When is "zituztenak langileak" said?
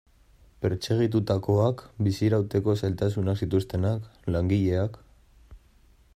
3.45-4.99